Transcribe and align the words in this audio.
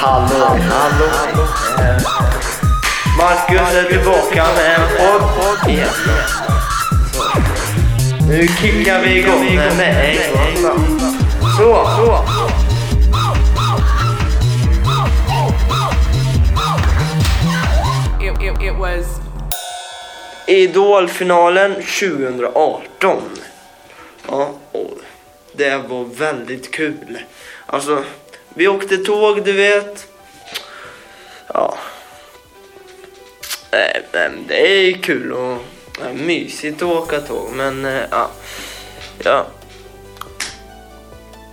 hallå, 0.00 0.58
hallå. 0.70 1.06
Marcus 3.18 3.74
är 3.74 3.88
tillbaka 3.90 4.46
med 4.56 4.74
en 4.74 5.20
podd 5.20 5.70
igen. 5.70 5.88
Nu 8.28 8.48
kickar 8.48 9.00
vi 9.00 9.18
igång 9.18 9.56
den 9.56 9.76
med 9.76 10.16
en 10.16 10.62
gång. 10.62 11.00
Så, 11.56 11.86
så. 11.96 12.24
It, 18.20 18.42
it, 18.42 18.62
it 18.62 18.78
was 18.78 19.06
Idolfinalen 20.46 21.74
2018. 21.74 23.22
Ja, 24.28 24.50
och 24.72 24.98
det 25.52 25.76
var 25.88 26.04
väldigt 26.04 26.70
kul. 26.70 27.18
Alltså, 27.66 28.04
vi 28.54 28.68
åkte 28.68 28.96
tåg, 28.96 29.44
du 29.44 29.52
vet. 29.52 30.06
Ja. 31.54 31.78
Det 34.48 34.88
är 34.88 34.92
kul 34.92 35.32
och 35.32 35.58
mysigt 36.14 36.82
att 36.82 36.88
åka 36.88 37.20
tåg, 37.20 37.50
men 37.52 37.84
eh, 37.84 38.02
ja. 38.10 38.30
ja. 39.24 39.46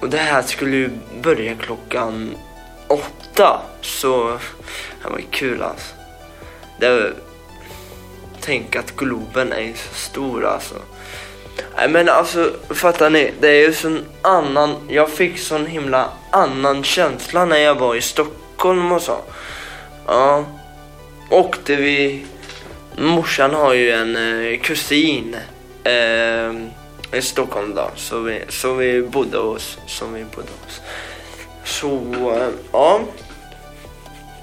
Och 0.00 0.08
det 0.08 0.18
här 0.18 0.42
skulle 0.42 0.76
ju 0.76 0.90
börja 1.22 1.56
klockan 1.56 2.36
åtta, 2.86 3.62
så 3.80 4.38
det 5.02 5.10
var 5.10 5.20
kul 5.30 5.62
alltså. 5.62 5.94
Det, 6.80 7.12
tänk 8.40 8.76
att 8.76 8.96
Globen 8.96 9.52
är 9.52 9.72
så 9.72 9.94
stor 9.94 10.44
alltså. 10.44 10.74
Nej 11.76 11.88
men 11.88 12.08
alltså, 12.08 12.52
fattar 12.70 13.10
ni? 13.10 13.32
Det 13.40 13.48
är 13.48 13.66
ju 13.66 13.72
sån 13.72 14.04
annan, 14.22 14.76
jag 14.88 15.10
fick 15.10 15.38
sån 15.38 15.66
himla 15.66 16.10
annan 16.30 16.84
känsla 16.84 17.44
när 17.44 17.56
jag 17.56 17.74
var 17.74 17.94
i 17.94 18.00
Stockholm 18.00 18.92
och 18.92 19.02
så. 19.02 19.16
Ja. 20.06 20.44
Åkte 21.30 21.76
vi, 21.76 22.26
morsan 22.98 23.54
har 23.54 23.74
ju 23.74 23.90
en 23.90 24.16
eh, 24.16 24.60
kusin 24.60 25.36
eh, 25.84 26.52
i 27.18 27.22
Stockholm 27.22 27.74
då, 27.74 27.90
så 27.96 28.20
vi, 28.20 28.40
så 28.48 28.74
vi 28.74 29.02
bodde 29.02 29.38
hos, 29.38 29.78
som 29.86 30.12
vi 30.12 30.24
bodde 30.24 30.48
hos. 30.64 30.80
Så, 31.64 31.96
eh, 32.36 32.48
ja. 32.72 33.00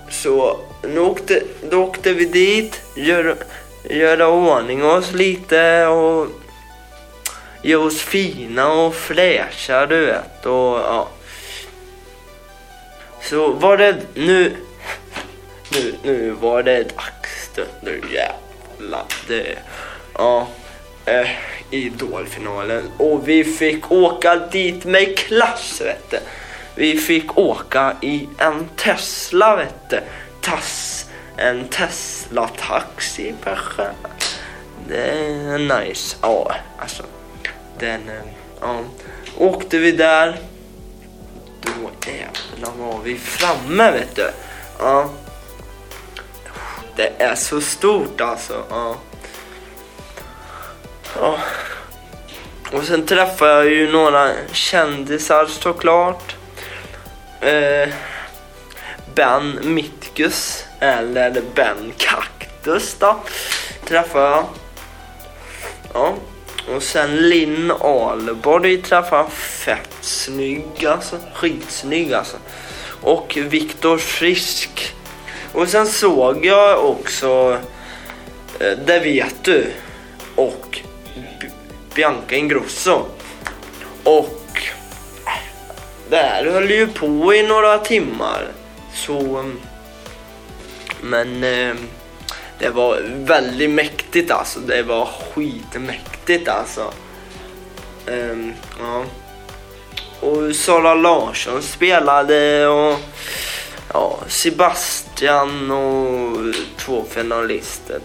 Så 0.09 0.59
nu 0.83 0.99
åkte, 0.99 1.43
då 1.69 1.83
åkte 1.83 2.13
vi 2.13 2.25
dit, 2.25 2.81
gör, 2.95 3.35
göra 3.83 4.27
ordning 4.27 4.85
oss 4.85 5.13
lite 5.13 5.85
och 5.85 6.27
gör 7.61 7.85
oss 7.85 8.01
fina 8.01 8.73
och 8.73 8.95
fräscha 8.95 9.85
du 9.85 10.05
vet 10.05 10.45
och 10.45 10.79
ja. 10.79 11.07
Så 13.21 13.51
var 13.51 13.77
det 13.77 13.97
nu, 14.13 14.55
nu, 15.71 15.95
nu 16.03 16.31
var 16.31 16.63
det 16.63 16.83
dags 16.83 17.49
då, 17.55 17.63
nu 17.81 18.01
jävlar. 18.13 19.05
Det, 19.27 19.57
ja, 20.13 20.47
eh, 21.05 21.27
Idolfinalen 21.69 22.91
och 22.97 23.27
vi 23.27 23.43
fick 23.43 23.91
åka 23.91 24.35
dit 24.35 24.85
med 24.85 25.17
klass 25.17 25.81
vet 25.81 26.11
du. 26.11 26.19
Vi 26.75 26.97
fick 26.97 27.37
åka 27.37 27.95
i 28.01 28.27
en 28.37 28.69
Tesla 28.75 29.55
vet 29.55 29.89
du. 29.89 29.99
Tass, 30.41 31.05
en 31.37 31.67
Tesla 31.67 32.47
taxi 32.47 33.33
kanske. 33.43 33.87
Det 34.87 35.03
är 35.03 35.81
nice. 35.81 36.17
Ja, 36.21 36.55
alltså. 36.77 37.03
Den, 37.79 38.09
eh, 38.09 38.15
ja. 38.61 38.79
Åkte 39.37 39.77
vi 39.77 39.91
där. 39.91 40.39
Då 41.61 41.71
jävlar 42.07 42.71
var 42.77 42.99
vi 43.03 43.17
framme 43.17 43.91
vet 43.91 44.15
du. 44.15 44.31
Ja. 44.79 45.09
Det 46.95 47.11
är 47.17 47.35
så 47.35 47.61
stort 47.61 48.21
alltså. 48.21 48.63
Ja. 48.69 48.95
Ja. 51.15 51.37
Och 52.71 52.83
sen 52.83 53.05
träffade 53.05 53.51
jag 53.51 53.65
ju 53.65 53.91
några 53.91 54.31
kändisar 54.51 55.45
såklart. 55.45 56.35
Eh, 57.41 57.89
Ben 59.15 59.59
Mitkus, 59.63 60.65
eller 60.79 61.41
Ben 61.55 61.93
Kaktus 61.97 62.95
då, 62.99 63.19
träffade 63.85 64.25
jag. 64.29 64.45
Ja. 65.93 66.13
Och 66.75 66.83
sen 66.83 67.29
Linn 67.29 67.71
Ahlborg 67.79 68.81
träffade 68.81 69.21
han 69.21 69.31
Fett 69.31 69.97
snygg 70.01 70.85
alltså. 70.85 71.17
Skitsnygg 71.33 72.13
alltså. 72.13 72.37
Och 73.01 73.37
Viktor 73.37 73.97
Frisk. 73.97 74.95
Och 75.53 75.67
sen 75.67 75.87
såg 75.87 76.45
jag 76.45 76.85
också 76.85 77.57
eh, 78.59 78.77
Det 78.85 78.99
vet 78.99 79.43
du. 79.43 79.71
Och 80.35 80.79
B- 81.41 81.47
Bianca 81.95 82.35
Ingrosso. 82.35 83.05
Och 84.03 84.61
eh, 85.25 85.31
det 86.09 86.17
här 86.17 86.45
höll 86.45 86.71
ju 86.71 86.87
på 86.87 87.33
i 87.33 87.43
några 87.43 87.77
timmar. 87.77 88.47
Så... 88.93 89.17
Mm. 89.37 89.59
Men 91.01 91.43
eh, 91.43 91.75
det 92.61 92.69
var 92.69 93.01
väldigt 93.25 93.69
mäktigt 93.69 94.31
alltså. 94.31 94.59
Det 94.59 94.83
var 94.83 95.05
skitmäktigt 95.05 96.47
alltså. 96.47 96.93
Um, 98.07 98.53
ja. 98.79 99.05
Och 100.19 100.55
Sara 100.55 100.93
Larsson 100.93 101.61
spelade 101.61 102.67
och 102.67 102.99
ja, 103.93 104.19
Sebastian 104.27 105.71
och 105.71 106.37
två 106.77 107.05
finalister. 107.09 107.99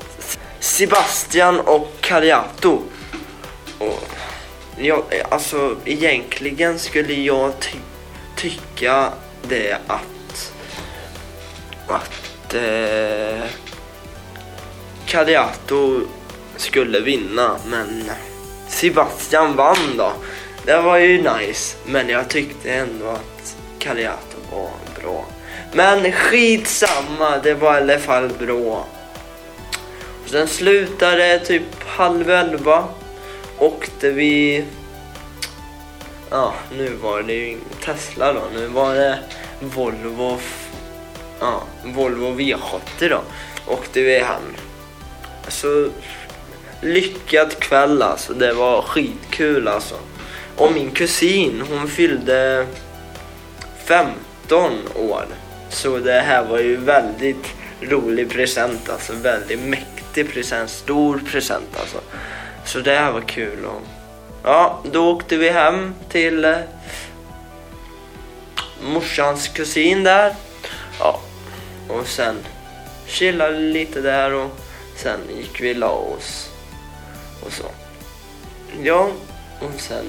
Sebastian 0.61 1.61
och 1.61 1.93
Cariato. 2.01 2.83
Och 3.79 4.03
ja, 4.77 5.05
alltså 5.31 5.77
egentligen 5.85 6.79
skulle 6.79 7.15
jag 7.15 7.53
ty 7.61 7.79
tycka 8.37 9.13
det 9.49 9.79
att 9.87 10.53
att 11.89 12.55
eh, 12.55 13.45
Cariato 15.17 16.01
skulle 16.57 17.01
vinna 17.01 17.57
men 17.67 18.11
Sebastian 18.69 19.57
vann 19.57 19.97
då. 19.97 20.13
Det 20.65 20.81
var 20.81 20.97
ju 20.97 21.23
nice 21.23 21.77
men 21.87 22.09
jag 22.09 22.29
tyckte 22.29 22.73
ändå 22.73 23.09
att 23.09 23.57
Cariato 23.79 24.37
var 24.53 24.71
bra. 25.03 25.25
Men 25.73 26.13
skitsamma, 26.13 27.39
det 27.43 27.55
var 27.55 27.75
i 27.75 27.83
alla 27.83 27.99
fall 27.99 28.29
bra. 28.29 28.87
Och 30.25 30.31
sen 30.31 30.49
slutade 30.49 31.39
typ 31.39 31.85
halv 31.87 32.31
elva. 32.31 32.85
Åkte 33.59 34.11
vi... 34.11 34.65
Ja, 36.31 36.55
nu 36.79 36.91
var 37.03 37.23
det 37.23 37.35
ju 37.35 37.59
Tesla 37.85 38.33
då. 38.33 38.43
Nu 38.55 38.67
var 38.67 38.95
det 38.95 39.19
Volvo... 39.61 40.39
Ja, 41.41 41.63
Volvo 41.85 42.35
V70 42.35 43.09
då. 43.11 43.21
Åkte 43.67 44.03
vi 44.03 44.19
hem. 44.19 44.66
Alltså, 45.47 45.91
lyckad 46.81 47.59
kväll 47.59 48.03
alltså. 48.03 48.35
Det 48.35 48.53
var 48.53 48.83
skitkul 48.83 49.69
alltså. 49.69 49.95
Och 50.57 50.73
min 50.73 50.91
kusin, 50.91 51.63
hon 51.71 51.89
fyllde 51.89 52.67
15 53.85 54.73
år. 54.95 55.27
Så 55.71 55.99
det 55.99 56.21
här 56.21 56.45
var 56.45 56.59
ju 56.59 56.77
väldigt 56.77 57.55
rolig 57.81 58.31
present 58.31 58.91
alltså. 58.91 59.13
Väldigt 59.13 59.61
mäktig 59.61 60.33
present. 60.33 60.71
Stor 60.71 61.23
present 61.31 61.81
alltså. 61.81 62.01
Så 62.65 62.81
det 62.81 62.95
här 62.95 63.13
var 63.13 63.21
kul. 63.21 63.65
Och, 63.65 63.83
ja, 64.43 64.83
då 64.93 65.11
åkte 65.11 65.37
vi 65.37 65.51
hem 65.51 65.95
till 66.09 66.45
eh, 66.45 66.57
morsans 68.83 69.49
kusin 69.49 70.05
där. 70.05 70.35
Ja, 70.99 71.21
och 71.89 72.07
sen 72.07 72.37
chillade 73.07 73.59
lite 73.59 74.01
där 74.01 74.33
och 74.33 74.51
sen 74.97 75.21
gick 75.37 75.61
vi 75.61 75.73
och 75.73 75.77
la 75.77 75.91
oss. 75.91 76.51
Och 77.45 77.53
så. 77.53 77.65
Ja, 78.83 79.11
och 79.61 79.81
sen 79.81 80.07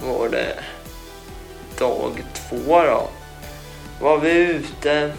var 0.00 0.28
det 0.28 0.54
dag 1.78 2.24
två 2.34 2.82
då. 2.82 3.08
Var 4.00 4.18
vi 4.18 4.30
ute, 4.30 5.12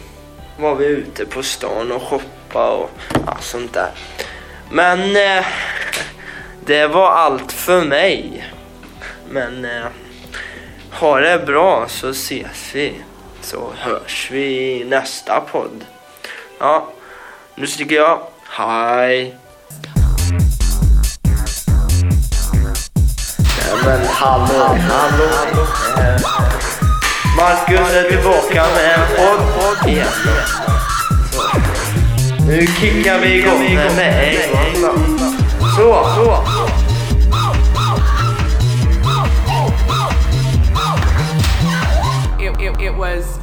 var 0.58 0.76
vi 0.76 0.86
ute 0.86 1.26
på 1.26 1.44
stan 1.44 1.92
och 1.92 2.02
shoppa 2.02 2.72
och 2.72 2.90
ja, 3.26 3.38
sånt 3.42 3.74
där. 3.74 3.92
Men 4.72 5.16
eh, 5.16 5.46
det 6.66 6.88
var 6.88 7.12
allt 7.12 7.52
för 7.52 7.86
mig. 7.86 8.46
Men 9.30 9.66
eh, 9.66 9.86
ha 10.92 11.20
det 11.20 11.46
bra 11.46 11.86
så 11.88 12.10
ses 12.10 12.76
vi. 12.76 12.94
Så 13.42 13.72
hörs 13.78 14.32
vi 14.32 14.80
i 14.82 14.84
nästa 14.84 15.42
podd. 15.42 15.86
Ja, 16.60 16.92
nu 17.56 17.68
sticker 17.68 17.96
jag. 17.96 18.22
Hej! 18.60 19.36
Nej 23.58 23.84
men 23.86 24.08
hallå, 24.08 24.78
hallå. 24.90 25.64
Eh, 25.98 26.22
Marcus 27.38 27.94
är 27.94 28.10
tillbaka 28.10 28.66
med 28.76 28.96
en 28.96 29.38
podd 29.38 29.90
igen. 29.90 30.08
Nu 32.48 32.68
kickar 32.68 33.20
vi 33.20 33.38
igång 33.38 33.76
med 33.96 34.34
en 34.34 34.82
gång 34.82 34.82
då. 34.82 35.68
Så, 35.76 36.06
så. 36.16 36.44
it, 42.40 42.62
it, 42.62 42.82
it 42.82 42.96
was 42.98 43.39